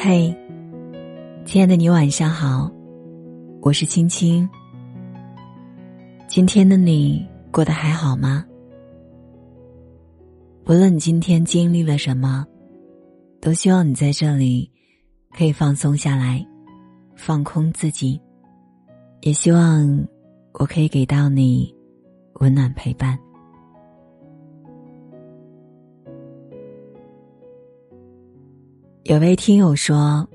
[0.00, 0.32] 嘿，
[1.44, 2.70] 亲爱的你，晚上好，
[3.60, 4.48] 我是青青。
[6.28, 8.46] 今天的你过得还好吗？
[10.66, 12.46] 无论你今天经历了什么，
[13.40, 14.70] 都希望你在这里
[15.36, 16.46] 可以放松下来，
[17.16, 18.20] 放空自己，
[19.22, 20.06] 也希望
[20.52, 21.74] 我可以给到你
[22.34, 23.18] 温暖陪伴。
[29.08, 30.28] 有位听友说，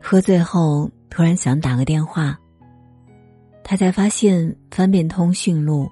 [0.00, 2.34] 喝醉后突然想打个电话，
[3.62, 5.86] 他才发现翻遍通讯录，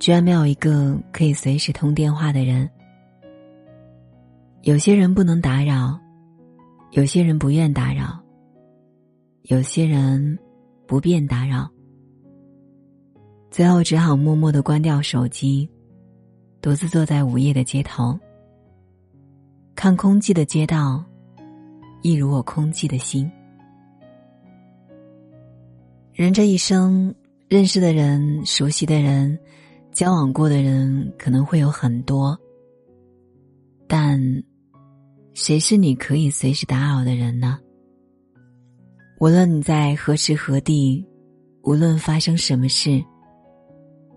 [0.00, 2.68] 居然没有一个可以随时通电话的人。
[4.62, 5.96] 有些人不能打扰，
[6.90, 8.20] 有些人不愿打扰，
[9.42, 10.36] 有些人
[10.84, 11.70] 不便打扰，
[13.52, 15.70] 最后只好默默的关掉手机，
[16.60, 18.18] 独自坐在午夜的街头。
[19.76, 21.04] 看空寂的街道，
[22.00, 23.30] 一如我空寂的心。
[26.14, 27.14] 人这一生，
[27.46, 29.38] 认识的人、熟悉的人、
[29.92, 32.36] 交往过的人，可能会有很多。
[33.86, 34.18] 但，
[35.34, 37.58] 谁是你可以随时打扰的人呢？
[39.20, 41.06] 无论你在何时何地，
[41.64, 43.04] 无论发生什么事，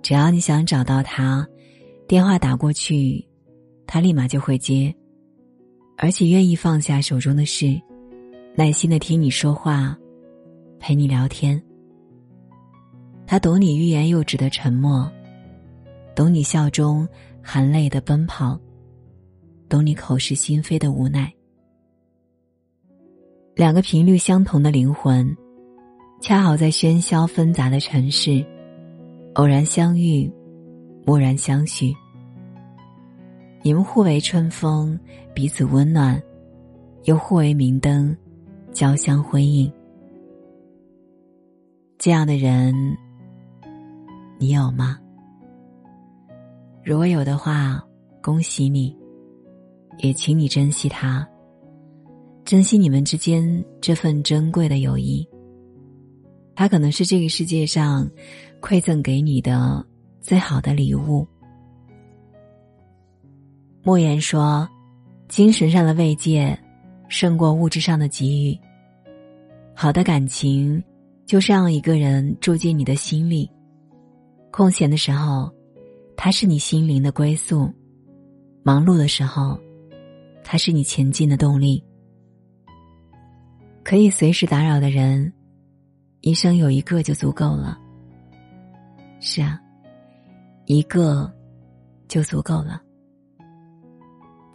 [0.02, 1.46] 只要你想找到他，
[2.08, 3.28] 电话打过去，
[3.86, 4.96] 他立马就会接。
[6.02, 7.78] 而且愿意放下手中的事，
[8.56, 9.98] 耐心的听你说话，
[10.80, 11.62] 陪你聊天。
[13.28, 15.12] 他懂你欲言又止的沉默，
[16.16, 17.06] 懂你笑中
[17.44, 18.58] 含泪的奔跑，
[19.68, 21.30] 懂你口是心非的无奈。
[23.54, 25.36] 两个频率相同的灵魂，
[26.22, 28.42] 恰好在喧嚣纷杂的城市，
[29.34, 30.32] 偶然相遇，
[31.06, 31.94] 蓦然相许。
[33.70, 35.00] 你们互为春风，
[35.32, 36.20] 彼此温暖；
[37.04, 38.18] 又互为明灯，
[38.74, 39.72] 交相辉映。
[42.00, 42.74] 这样的人，
[44.40, 44.98] 你有吗？
[46.84, 47.80] 如果有的话，
[48.24, 48.98] 恭喜你，
[50.00, 51.30] 也请你珍惜他，
[52.44, 55.24] 珍惜你们之间这份珍贵的友谊。
[56.56, 58.10] 他可能是这个世界上
[58.60, 59.86] 馈赠给你的
[60.22, 61.28] 最好的礼物。
[63.90, 64.70] 莫言说
[65.28, 66.56] ：“精神上的慰藉，
[67.08, 68.56] 胜过物质上的给予。
[69.74, 70.84] 好的感情，
[71.26, 73.50] 就是让一个人住进你的心里。
[74.52, 75.52] 空闲的时候，
[76.16, 77.68] 他是你心灵的归宿；
[78.62, 79.60] 忙碌的时候，
[80.44, 81.84] 他是你前进的动力。
[83.84, 85.34] 可以随时打扰的人，
[86.22, 87.76] 一生有一个就足够了。
[89.20, 89.60] 是啊，
[90.66, 91.28] 一个
[92.08, 92.80] 就足够了。”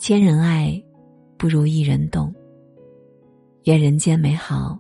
[0.07, 0.79] 千人爱，
[1.39, 2.31] 不如一人懂。
[3.63, 4.79] 愿人间美好，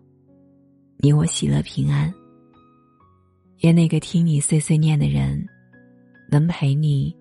[0.98, 2.12] 你我喜乐平安。
[3.60, 5.42] 愿那个听你碎碎念的人，
[6.30, 7.16] 能陪你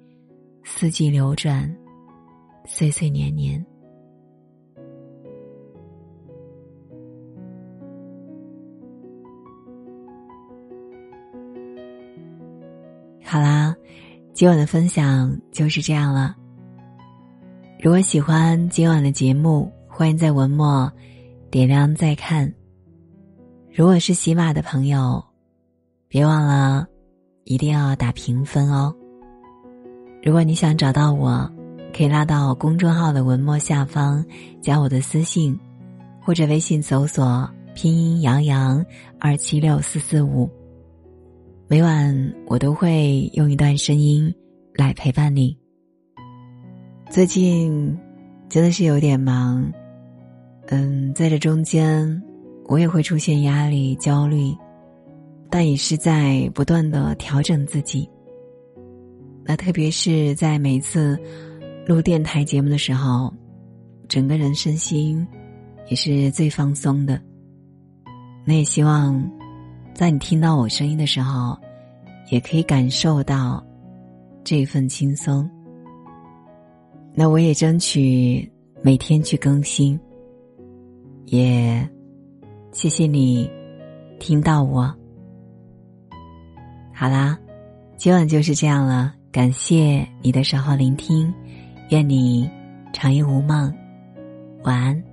[0.66, 1.74] 四季流转，
[2.66, 3.66] 岁岁年年。
[13.24, 13.74] 好啦，
[14.34, 16.43] 今晚的分享就是这样了。
[17.84, 20.90] 如果喜欢今晚的节目，欢迎在文末
[21.52, 22.50] 点亮再看。
[23.74, 25.22] 如果是喜马的朋友，
[26.08, 26.88] 别忘了
[27.44, 28.96] 一定要打评分哦。
[30.24, 31.52] 如果你想找到我，
[31.94, 34.26] 可以拉到公众号的文末下方
[34.62, 35.60] 加我的私信，
[36.22, 37.46] 或者微信搜索
[37.76, 38.82] 拼音杨洋
[39.20, 40.50] 二七六四四五。
[41.68, 44.34] 每晚我都会用一段声音
[44.74, 45.62] 来陪伴你。
[47.13, 47.96] 最近
[48.50, 49.72] 真的是有点忙，
[50.69, 52.24] 嗯，在这中间
[52.66, 54.51] 我也会出现压力、焦虑，
[55.47, 58.09] 但也是在不断的调整自己。
[59.44, 61.16] 那特别是在每次
[61.85, 63.31] 录电台节目的时候，
[64.08, 65.23] 整个人身心
[65.90, 67.22] 也是最放松的。
[68.43, 69.23] 那也希望
[69.93, 71.55] 在你听到我声音的时候，
[72.32, 73.64] 也可以感受到
[74.43, 75.47] 这份轻松。
[77.16, 78.52] 那我也争取
[78.82, 80.00] 每天去更新，
[81.26, 81.88] 也
[82.72, 83.50] 谢谢你
[84.20, 84.94] 听到我。
[86.94, 87.38] 好啦，
[87.98, 91.34] 今晚就是这样了，感谢你的守候聆听，
[91.90, 92.50] 愿你
[92.92, 93.74] 长夜无梦，
[94.64, 95.13] 晚安。